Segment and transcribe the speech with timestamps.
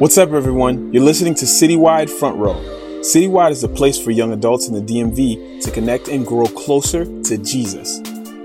[0.00, 0.94] What's up, everyone?
[0.94, 2.54] You're listening to Citywide Front Row.
[3.02, 7.04] Citywide is a place for young adults in the DMV to connect and grow closer
[7.24, 8.00] to Jesus.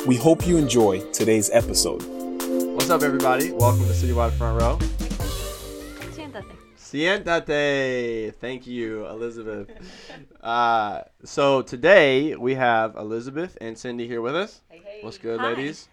[0.06, 2.04] We hope you enjoy today's episode.
[2.76, 3.54] What's up, everybody?
[3.54, 4.78] Welcome to Citywide Front Row.
[6.12, 6.58] Siéntate.
[6.78, 8.36] Siéntate.
[8.36, 9.70] Thank you, Elizabeth.
[10.42, 14.60] Uh, so today we have Elizabeth and Cindy here with us.
[14.68, 15.00] Hey, hey.
[15.04, 15.54] What's good, Hi.
[15.54, 15.88] ladies?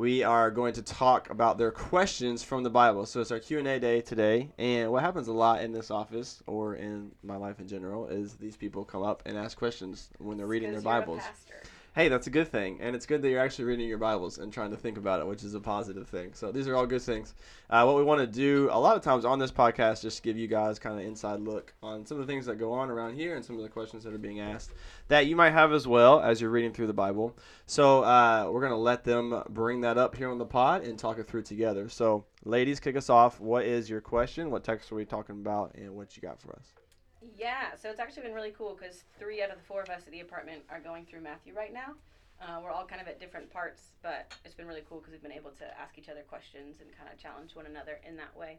[0.00, 3.04] We are going to talk about their questions from the Bible.
[3.04, 5.90] So it's our Q and A day today, and what happens a lot in this
[5.90, 10.08] office or in my life in general is these people come up and ask questions
[10.16, 11.18] when they're reading their 'Cause you're a Bibles.
[11.20, 11.60] pastor.
[11.92, 14.52] Hey, that's a good thing, and it's good that you're actually reading your Bibles and
[14.52, 16.30] trying to think about it, which is a positive thing.
[16.34, 17.34] So these are all good things.
[17.68, 20.38] Uh, what we want to do a lot of times on this podcast, just give
[20.38, 23.16] you guys kind of inside look on some of the things that go on around
[23.16, 24.70] here and some of the questions that are being asked
[25.08, 27.36] that you might have as well as you're reading through the Bible.
[27.66, 31.18] So uh, we're gonna let them bring that up here on the pod and talk
[31.18, 31.88] it through together.
[31.88, 33.40] So ladies, kick us off.
[33.40, 34.52] What is your question?
[34.52, 36.79] What text are we talking about, and what you got for us?
[37.20, 40.02] Yeah, so it's actually been really cool because three out of the four of us
[40.06, 41.92] at the apartment are going through Matthew right now.
[42.40, 45.22] Uh, we're all kind of at different parts, but it's been really cool because we've
[45.22, 48.34] been able to ask each other questions and kind of challenge one another in that
[48.34, 48.58] way.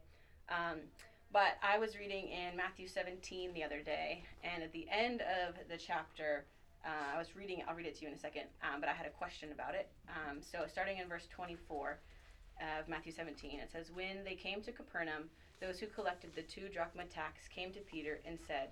[0.50, 0.78] Um,
[1.34, 5.56] but I was reading in Matthew 17 the other day, and at the end of
[5.68, 6.46] the chapter,
[6.86, 8.94] uh, I was reading, I'll read it to you in a second, um, but I
[8.94, 9.90] had a question about it.
[10.10, 11.98] Um, so starting in verse 24
[12.80, 15.32] of Matthew 17, it says, When they came to Capernaum,
[15.62, 18.70] those who collected the two drachma tax came to Peter and said,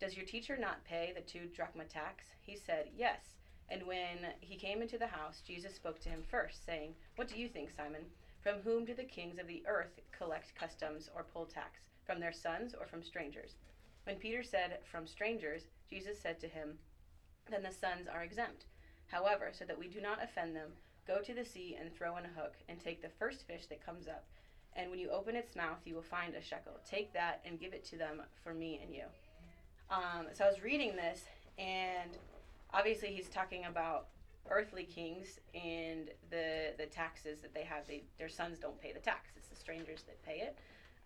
[0.00, 2.26] Does your teacher not pay the two drachma tax?
[2.40, 3.34] He said, Yes.
[3.68, 7.38] And when he came into the house, Jesus spoke to him first, saying, What do
[7.38, 8.02] you think, Simon?
[8.40, 11.80] From whom do the kings of the earth collect customs or poll tax?
[12.06, 13.56] From their sons or from strangers?
[14.04, 16.78] When Peter said, From strangers, Jesus said to him,
[17.50, 18.66] Then the sons are exempt.
[19.08, 20.70] However, so that we do not offend them,
[21.06, 23.84] go to the sea and throw in a hook, and take the first fish that
[23.84, 24.24] comes up.
[24.76, 26.72] And when you open its mouth, you will find a shekel.
[26.88, 29.04] Take that and give it to them for me and you.
[29.90, 31.24] Um, so I was reading this,
[31.58, 32.10] and
[32.72, 34.08] obviously he's talking about
[34.50, 37.86] earthly kings and the the taxes that they have.
[37.86, 39.30] They their sons don't pay the tax.
[39.36, 40.58] It's the strangers that pay it.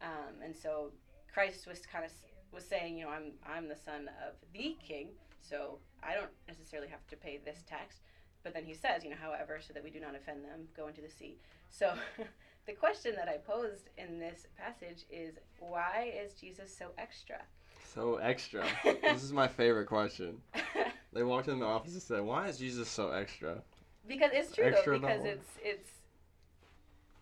[0.02, 0.90] Um, and so
[1.32, 2.10] Christ was kind of
[2.52, 5.08] was saying, you know, I'm I'm the son of the king,
[5.40, 8.00] so I don't necessarily have to pay this tax.
[8.42, 10.88] But then he says, you know, however, so that we do not offend them, go
[10.88, 11.38] into the sea.
[11.70, 11.94] So
[12.66, 17.40] the question that I posed in this passage is, why is Jesus so extra?
[17.94, 18.64] So extra.
[19.02, 20.40] this is my favorite question.
[21.14, 23.62] They walked in the office and said, "Why is Jesus so extra?"
[24.08, 25.90] because it's true Extra though, because it's it's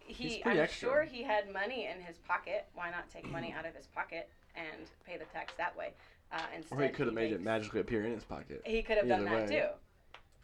[0.07, 0.45] He's he.
[0.45, 0.89] I'm extra.
[0.89, 2.67] sure he had money in his pocket.
[2.75, 5.93] Why not take money out of his pocket and pay the tax that way?
[6.33, 8.63] Uh, instead, Or he could have made it magically appear in his pocket.
[8.65, 9.57] He could have done that way.
[9.61, 9.67] too,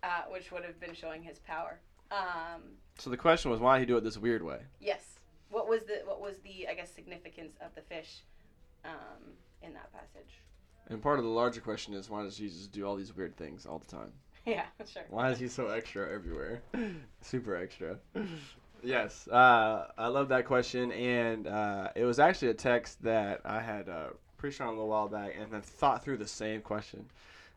[0.03, 1.79] uh, which would have been showing his power.
[2.11, 2.63] Um,
[2.99, 4.61] So the question was, why did he do it this weird way?
[4.81, 5.03] yes.
[5.49, 8.23] What was the what was the I guess significance of the fish
[8.85, 9.23] um,
[9.63, 10.41] in that passage?
[10.89, 13.65] And part of the larger question is, why does Jesus do all these weird things
[13.65, 14.13] all the time?
[14.45, 15.03] Yeah, sure.
[15.09, 16.63] Why is he so extra everywhere?
[17.21, 17.99] Super extra.
[18.83, 23.61] yes, uh, I love that question, and uh, it was actually a text that I
[23.61, 27.07] had uh, preached on a little while back, and then thought through the same question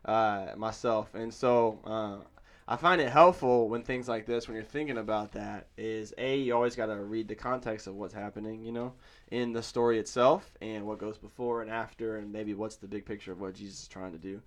[0.04, 2.24] uh, myself, and so uh,
[2.70, 6.38] I find it helpful when things like this, when you're thinking about that, is a
[6.38, 8.92] you always got to read the context of what's happening, you know,
[9.32, 13.04] in the story itself, and what goes before and after, and maybe what's the big
[13.04, 14.40] picture of what Jesus is trying to do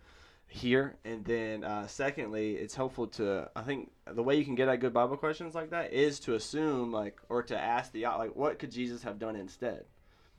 [0.47, 0.95] here.
[1.03, 4.79] And then, uh, secondly, it's helpful to I think the way you can get at
[4.79, 8.57] good Bible questions like that is to assume like or to ask the like what
[8.57, 9.83] could Jesus have done instead?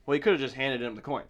[0.07, 1.25] Well, he could have just handed him the coin.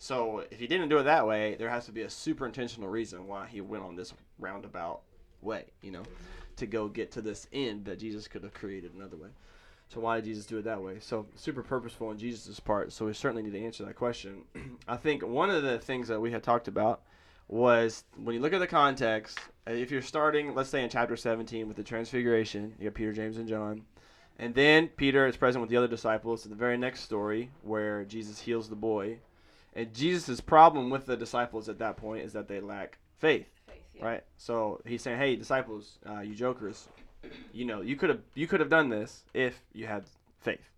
[0.00, 2.88] So if he didn't do it that way, there has to be a super intentional
[2.88, 5.02] reason why he went on this roundabout
[5.42, 6.02] way, you know,
[6.56, 9.28] to go get to this end that Jesus could have created another way.
[9.88, 10.98] So why did Jesus do it that way?
[11.00, 12.92] So super purposeful on Jesus' part.
[12.92, 14.42] So we certainly need to answer that question.
[14.88, 17.02] I think one of the things that we had talked about
[17.48, 19.38] was when you look at the context,
[19.68, 23.12] uh, if you're starting, let's say in chapter 17 with the transfiguration, you got Peter,
[23.12, 23.82] James, and John.
[24.38, 28.04] And then Peter is present with the other disciples in the very next story where
[28.04, 29.18] Jesus heals the boy.
[29.74, 33.48] And Jesus' problem with the disciples at that point is that they lack Faith,
[34.00, 34.22] right?
[34.36, 36.88] So he's saying, "Hey, disciples, uh, you jokers,
[37.52, 40.04] you know, you could have you could have done this if you had
[40.40, 40.70] faith."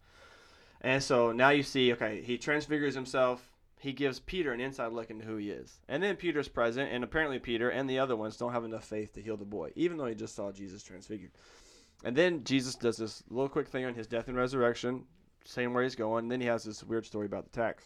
[0.80, 3.50] And so now you see, okay, he transfigures himself.
[3.80, 5.78] He gives Peter an inside look into who he is.
[5.88, 9.12] And then Peter's present, and apparently Peter and the other ones don't have enough faith
[9.14, 11.30] to heal the boy, even though he just saw Jesus transfigured.
[12.04, 15.04] And then Jesus does this little quick thing on his death and resurrection,
[15.44, 16.24] same where he's going.
[16.24, 17.84] And then he has this weird story about the tax.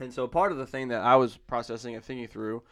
[0.00, 2.62] And so part of the thing that I was processing and thinking through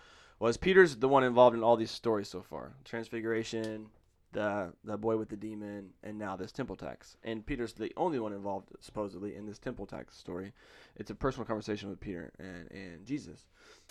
[0.40, 2.72] was Peter's the one involved in all these stories so far.
[2.84, 3.86] Transfiguration,
[4.32, 7.16] the the boy with the demon, and now this temple tax.
[7.22, 10.52] And Peter's the only one involved, supposedly, in this temple tax story.
[10.96, 13.46] It's a personal conversation with Peter and, and Jesus.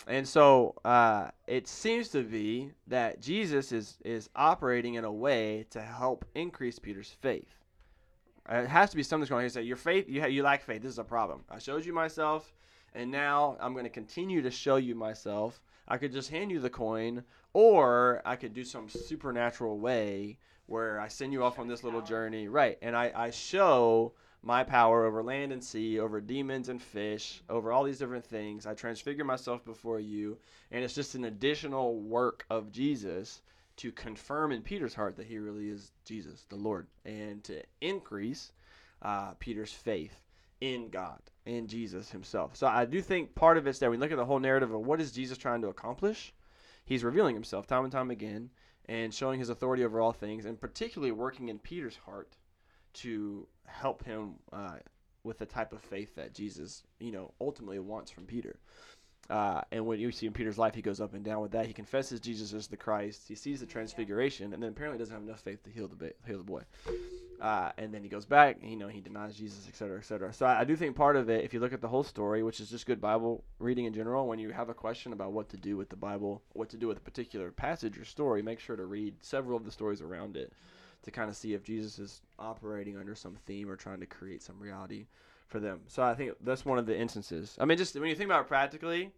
[0.06, 5.66] And so uh, it seems to be that Jesus is, is operating in a way
[5.70, 7.54] to help increase Peter's faith.
[8.50, 9.44] Uh, It has to be something's going on.
[9.44, 10.82] He said, "Your faith, you ha- you lack faith.
[10.82, 11.44] This is a problem.
[11.48, 12.52] I showed you myself,
[12.94, 15.60] and now I'm going to continue to show you myself.
[15.90, 21.00] I could just hand you the coin, or I could do some supernatural way where
[21.00, 22.78] I send you off on this little journey, right?
[22.80, 27.72] And I, I show my power over land and sea, over demons and fish, over
[27.72, 28.66] all these different things.
[28.66, 30.38] I transfigure myself before you,
[30.70, 33.42] and it's just an additional work of Jesus
[33.78, 38.52] to confirm in Peter's heart that he really is Jesus, the Lord, and to increase
[39.02, 40.14] uh, Peter's faith
[40.60, 42.56] in God, in Jesus himself.
[42.56, 43.90] So I do think part of it's there.
[43.90, 46.32] We look at the whole narrative of what is Jesus trying to accomplish.
[46.84, 48.50] He's revealing himself time and time again
[48.86, 52.36] and showing his authority over all things, and particularly working in Peter's heart
[52.92, 54.78] to help him uh,
[55.22, 58.58] with the type of faith that Jesus, you know, ultimately wants from Peter.
[59.28, 61.66] Uh, and when you see in Peter's life, he goes up and down with that.
[61.66, 63.28] He confesses Jesus as the Christ.
[63.28, 66.12] He sees the transfiguration, and then apparently doesn't have enough faith to heal the ba-
[66.26, 66.62] heal the boy.
[67.40, 70.30] Uh, and then he goes back, you know, he denies Jesus, et cetera, et cetera.
[70.32, 72.42] So I, I do think part of it, if you look at the whole story,
[72.42, 75.48] which is just good Bible reading in general, when you have a question about what
[75.48, 78.60] to do with the Bible, what to do with a particular passage or story, make
[78.60, 80.52] sure to read several of the stories around it
[81.02, 84.42] to kind of see if Jesus is operating under some theme or trying to create
[84.42, 85.06] some reality
[85.48, 85.80] for them.
[85.86, 87.56] So I think that's one of the instances.
[87.58, 89.12] I mean, just when you think about it practically,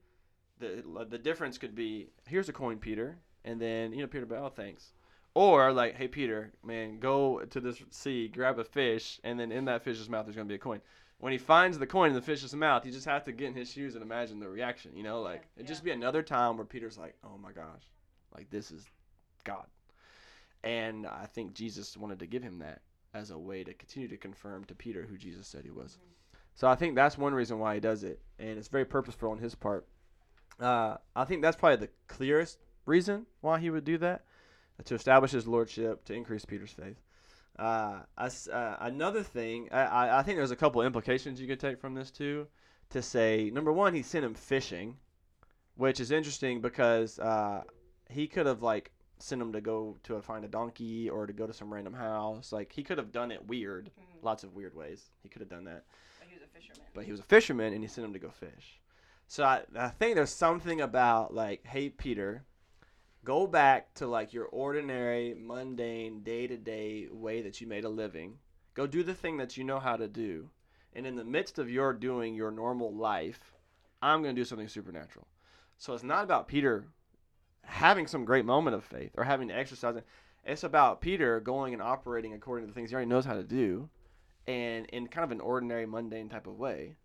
[0.61, 4.49] the the difference could be here's a coin, Peter, and then you know Peter, oh
[4.49, 4.93] thanks,
[5.35, 9.65] or like hey Peter, man, go to this sea, grab a fish, and then in
[9.67, 10.81] that fish's mouth there's gonna be a coin.
[11.19, 13.55] When he finds the coin in the fish's mouth, you just have to get in
[13.55, 14.97] his shoes and imagine the reaction.
[14.97, 17.83] You know, like it'd just be another time where Peter's like, oh my gosh,
[18.35, 18.85] like this is
[19.45, 19.67] God.
[20.65, 22.83] And I think Jesus wanted to give him that
[23.15, 25.99] as a way to continue to confirm to Peter who Jesus said he was.
[26.55, 29.39] So I think that's one reason why he does it, and it's very purposeful on
[29.39, 29.87] his part.
[30.61, 34.25] Uh, I think that's probably the clearest reason why he would do that,
[34.85, 37.01] to establish his lordship, to increase Peter's faith.
[37.59, 41.61] Uh, as- uh, another thing, I- I, I think there's a couple implications you could
[41.61, 42.47] take from this too.
[42.91, 44.97] To say, number one, he sent him fishing,
[45.77, 47.63] which is interesting because uh,
[48.11, 51.47] he could have like sent him to go to find a donkey or to go
[51.47, 52.53] to some random house.
[52.53, 54.23] Like he could have done it weird, Mhm.
[54.23, 55.11] lots of weird ways.
[55.23, 55.85] He could have done that
[56.21, 56.87] But he was a fisherman.
[56.95, 58.81] but he was a fisherman and he sent him to go fish.
[59.29, 62.45] So I, I think there's something about like, hey Peter,
[63.25, 67.89] go back to like your ordinary, mundane, day to day way that you made a
[67.89, 68.39] living.
[68.75, 70.49] Go do the thing that you know how to do.
[70.95, 73.55] And in the midst of your doing your normal life,
[74.01, 75.27] I'm going to do something supernatural.
[75.79, 76.87] So it's not about Peter
[77.65, 80.07] having some great moment of faith or having to exercise it.
[80.45, 83.43] It's about Peter going and operating according to the things he already knows how to
[83.43, 83.89] do
[84.47, 86.97] and in kind of an ordinary, mundane type of way.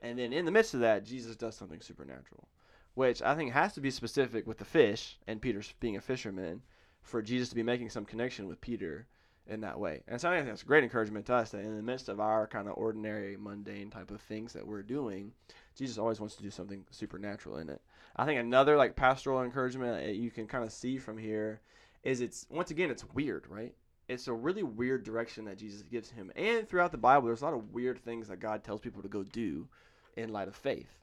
[0.00, 2.48] And then in the midst of that, Jesus does something supernatural,
[2.94, 6.62] which I think has to be specific with the fish and Peter being a fisherman
[7.02, 9.06] for Jesus to be making some connection with Peter
[9.46, 10.02] in that way.
[10.06, 12.20] And so I think that's a great encouragement to us that in the midst of
[12.20, 15.32] our kind of ordinary, mundane type of things that we're doing,
[15.74, 17.80] Jesus always wants to do something supernatural in it.
[18.14, 21.60] I think another like pastoral encouragement that you can kind of see from here
[22.02, 23.74] is it's once again it's weird, right?
[24.08, 26.30] It's a really weird direction that Jesus gives him.
[26.36, 29.08] And throughout the Bible, there's a lot of weird things that God tells people to
[29.08, 29.68] go do
[30.16, 30.98] in light of faith.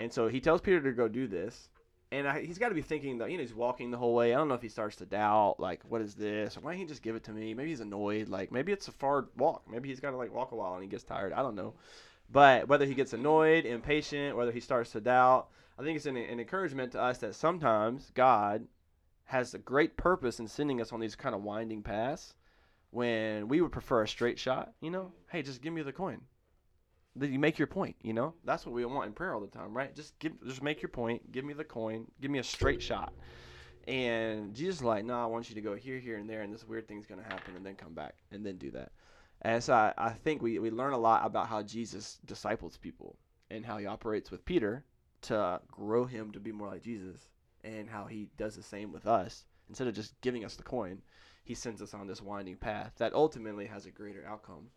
[0.00, 1.68] And so he tells Peter to go do this.
[2.10, 4.34] And I, he's got to be thinking that, you know, he's walking the whole way.
[4.34, 6.56] I don't know if he starts to doubt, like, what is this?
[6.56, 7.54] Why don't he just give it to me?
[7.54, 8.28] Maybe he's annoyed.
[8.28, 9.62] Like, maybe it's a far walk.
[9.70, 11.32] Maybe he's got to, like, walk a while and he gets tired.
[11.34, 11.74] I don't know.
[12.32, 16.16] But whether he gets annoyed, impatient, whether he starts to doubt, I think it's an,
[16.16, 18.66] an encouragement to us that sometimes God
[19.24, 22.34] has a great purpose in sending us on these kind of winding paths
[22.90, 25.12] when we would prefer a straight shot, you know?
[25.30, 26.22] Hey, just give me the coin.
[27.16, 28.34] Then you make your point, you know?
[28.44, 29.94] That's what we want in prayer all the time, right?
[29.94, 33.12] Just give just make your point, give me the coin, give me a straight shot.
[33.88, 36.52] And Jesus is like, no, I want you to go here, here, and there, and
[36.52, 38.92] this weird thing's gonna happen, and then come back, and then do that.
[39.42, 43.16] And so I, I think we, we learn a lot about how Jesus disciples people
[43.50, 44.84] and how he operates with Peter
[45.22, 47.28] to grow him to be more like Jesus,
[47.64, 49.44] and how he does the same with us.
[49.68, 51.02] Instead of just giving us the coin,
[51.44, 54.68] he sends us on this winding path that ultimately has a greater outcome.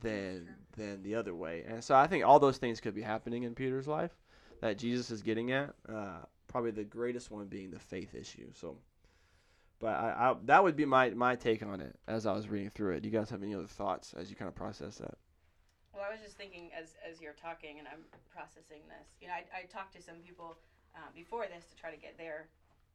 [0.00, 1.64] Than than the other way.
[1.66, 4.12] And so I think all those things could be happening in Peter's life
[4.60, 5.74] that Jesus is getting at.
[5.88, 8.48] Uh, probably the greatest one being the faith issue.
[8.54, 8.76] So,
[9.80, 12.70] but I, I that would be my my take on it as I was reading
[12.70, 13.00] through it.
[13.02, 15.14] Do you guys have any other thoughts as you kind of process that?
[15.94, 19.08] Well, I was just thinking as as you're talking and I'm processing this.
[19.20, 20.56] You know, I, I talked to some people
[20.94, 22.48] um, before this to try to get their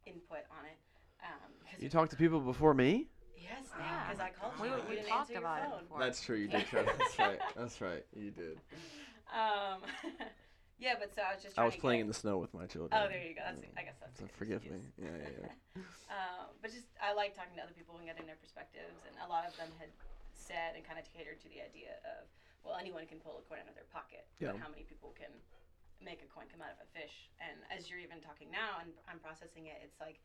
[0.06, 0.78] input on it.
[1.22, 3.08] Um, 'cause You talked to people before me.
[3.36, 4.04] Yes, Yeah.
[4.08, 4.74] because I called We, you.
[4.74, 5.80] and we you didn't talked answer your about phone.
[5.80, 6.00] it before.
[6.00, 6.38] That's true.
[6.38, 6.66] You did.
[6.72, 6.94] Trevor.
[6.98, 7.40] That's right.
[7.56, 8.06] That's right.
[8.16, 8.58] You did.
[9.34, 9.82] Um,
[10.80, 11.58] yeah, but so I was just.
[11.58, 12.94] I was to playing in the snow with my children.
[12.94, 13.42] Oh, there you go.
[13.46, 14.20] That's, I guess that's.
[14.20, 14.84] So good forgive excuse.
[14.98, 15.06] me.
[15.10, 15.82] Yeah, yeah, yeah.
[16.16, 19.28] um, but just I like talking to other people and getting their perspectives, and a
[19.30, 19.90] lot of them had
[20.34, 22.28] said and kind of catered to the idea of,
[22.62, 24.52] well, anyone can pull a coin out of their pocket, Yeah.
[24.54, 25.32] but how many people can
[26.04, 27.32] make a coin come out of a fish?
[27.40, 30.20] And as you're even talking now, and I'm processing it, it's like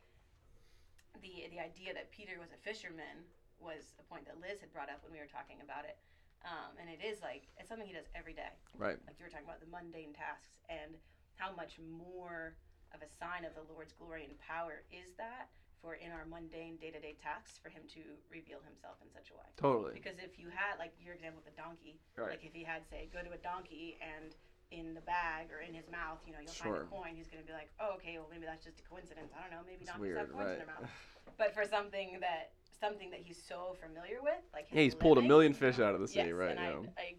[1.21, 3.25] the the idea that Peter was a fisherman
[3.59, 5.99] was a point that Liz had brought up when we were talking about it.
[6.47, 8.95] Um, and it is like it's something he does every day Right.
[9.11, 10.95] like you were talking about the mundane tasks and
[11.35, 12.55] how much more
[12.95, 15.51] of a sign of the Lord's glory and power is that
[15.83, 19.51] for in our mundane day-to-day tasks for him to reveal himself in such a way
[19.59, 19.95] Totally.
[19.99, 22.39] because if you had like your example with the donkey Right.
[22.39, 24.31] like if he had say go to a donkey and
[24.71, 26.75] in the bag or in his mouth you know you'll Sure.
[26.75, 28.83] find a coin he's going to be like oh okay well maybe that's just a
[28.83, 30.53] coincidence i don't know maybe It's donkeys weird, coins right?
[30.53, 30.91] in their mouth
[31.39, 35.23] but for something that something that he's so familiar with like Yeah, he's pulled a
[35.23, 36.51] million fish out of the sea, yes, right?
[36.57, 36.85] and now.
[36.99, 37.17] I,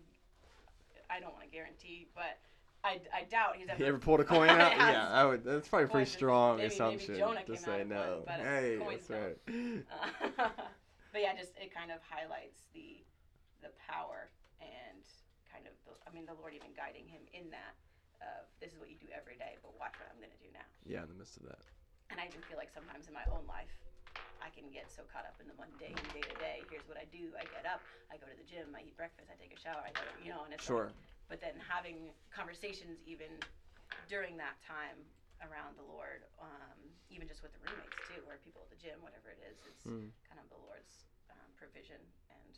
[1.10, 2.38] I, I don't want to guarantee, but
[2.84, 3.80] I, I doubt he's ever.
[3.82, 4.72] You ever pulled a coin out?
[4.78, 5.44] Yeah, I would.
[5.44, 7.96] That's probably a pretty strong maybe- maybe assumption Jonah to say no.
[7.96, 9.38] one, but hey, that's right.
[9.50, 10.48] Uh,
[11.12, 13.04] but yeah, just it kind of highlights the
[13.62, 14.30] the power
[14.62, 15.04] and
[15.52, 17.76] kind of the, I mean the Lord even guiding him in that
[18.22, 20.52] of this is what you do every day, but watch what I'm going to do
[20.52, 20.68] now.
[20.84, 21.64] Yeah, in the midst of that.
[22.12, 23.72] And I even feel like sometimes in my own life,
[24.44, 26.64] I can get so caught up in the mundane day to day.
[26.68, 27.80] Here's what I do: I get up,
[28.12, 30.32] I go to the gym, I eat breakfast, I take a shower, I go, you
[30.32, 30.92] know, and it's like- Sure.
[31.32, 33.30] but then having conversations even
[34.12, 35.00] during that time
[35.48, 39.00] around the Lord, um, even just with the roommates too, or people at the gym,
[39.00, 40.12] whatever it is, it's Mm.
[40.28, 42.02] kind of the Lord's um, provision
[42.36, 42.52] and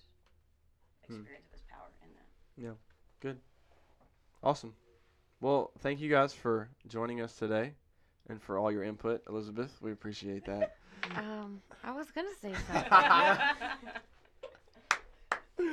[1.05, 1.13] Hmm.
[1.21, 2.25] experience of His power in that.
[4.43, 4.73] Awesome.
[5.39, 7.73] Well, thank you guys for joining us today,
[8.27, 9.71] and for all your input, Elizabeth.
[9.81, 10.75] We appreciate that.
[11.17, 12.53] Um, I was gonna say
[15.57, 15.69] something.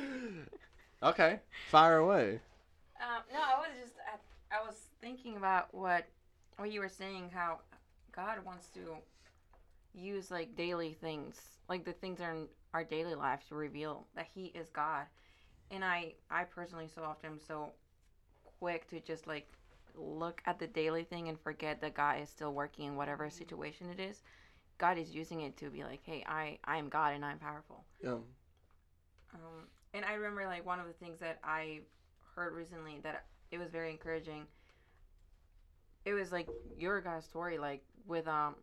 [1.02, 2.40] okay, fire away.
[2.98, 6.06] Um, no, I was just I, I was thinking about what
[6.56, 7.58] what you were saying how
[8.10, 8.80] God wants to
[9.94, 14.46] use like daily things, like the things in our daily life to reveal that He
[14.46, 15.04] is God.
[15.70, 17.70] And I I personally so often am so
[18.58, 19.46] quick to just like
[19.94, 23.90] look at the daily thing and forget that God is still working in whatever situation
[23.90, 24.22] it is.
[24.78, 27.84] God is using it to be like, hey, I I am God and I'm powerful.
[28.02, 28.18] Yeah.
[29.34, 31.80] Um, and I remember like one of the things that I
[32.34, 34.46] heard recently that it was very encouraging.
[36.04, 36.48] It was like
[36.78, 38.54] your guys' story, like with um,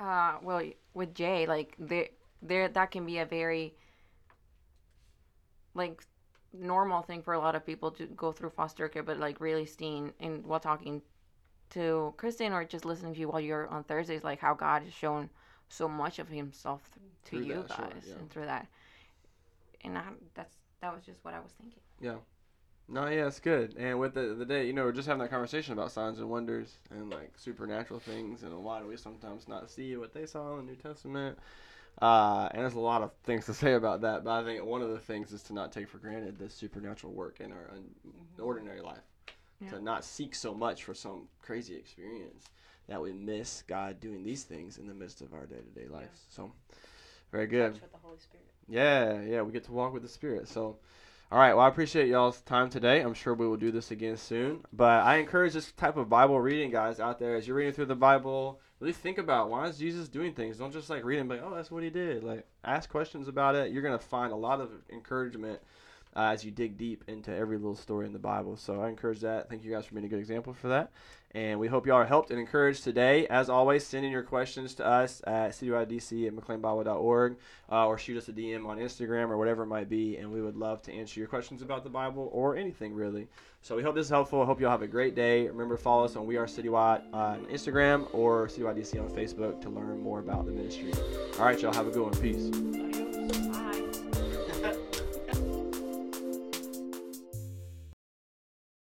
[0.00, 0.62] uh, well,
[0.94, 2.08] with Jay, like there,
[2.42, 3.74] there that can be a very
[5.74, 6.02] like
[6.52, 9.66] normal thing for a lot of people to go through foster care, but like really
[9.66, 11.02] seeing and while talking
[11.70, 14.92] to Kristen or just listening to you while you're on Thursdays, like how God has
[14.92, 15.28] shown
[15.68, 18.14] so much of Himself th- to Through you that, sure, guys yeah.
[18.16, 18.66] and through that.
[19.82, 20.02] And I,
[20.34, 21.80] that's that was just what I was thinking.
[22.00, 22.16] Yeah.
[22.86, 23.76] No, yeah, it's good.
[23.78, 26.28] And with the the day, you know, we're just having that conversation about signs and
[26.28, 30.58] wonders and like supernatural things, and why do we sometimes not see what they saw
[30.58, 31.38] in the New Testament?
[32.02, 34.82] Uh, and there's a lot of things to say about that, but I think one
[34.82, 37.94] of the things is to not take for granted the supernatural work in our un-
[38.38, 39.02] ordinary life.
[39.60, 39.70] Yeah.
[39.70, 42.48] To not seek so much for some crazy experience
[42.88, 45.88] that we miss God doing these things in the midst of our day to day
[45.88, 46.26] lives.
[46.28, 46.52] So,
[47.30, 47.74] very good.
[47.74, 48.46] With the Holy Spirit.
[48.68, 50.48] Yeah, yeah, we get to walk with the Spirit.
[50.48, 50.76] So,
[51.30, 53.00] all right, well, I appreciate y'all's time today.
[53.00, 54.64] I'm sure we will do this again soon.
[54.72, 57.36] But I encourage this type of Bible reading, guys, out there.
[57.36, 60.58] As you're reading through the Bible, really think about why is Jesus doing things.
[60.58, 62.24] Don't just like read and be like, oh, that's what he did.
[62.24, 63.72] Like, ask questions about it.
[63.72, 65.60] You're gonna find a lot of encouragement
[66.16, 68.56] uh, as you dig deep into every little story in the Bible.
[68.56, 69.48] So I encourage that.
[69.48, 70.90] Thank you guys for being a good example for that.
[71.34, 73.26] And we hope y'all are helped and encouraged today.
[73.26, 77.36] As always, send in your questions to us at citydc at mcleanbible.org
[77.72, 80.16] uh, or shoot us a DM on Instagram or whatever it might be.
[80.16, 83.26] And we would love to answer your questions about the Bible or anything really.
[83.62, 84.42] So we hope this is helpful.
[84.42, 85.48] I hope y'all have a great day.
[85.48, 89.70] Remember follow us on We Are Citywide on Instagram or Citywide DC on Facebook to
[89.70, 90.92] learn more about the ministry.
[91.38, 92.12] All right, y'all have a good one.
[92.12, 93.03] Peace.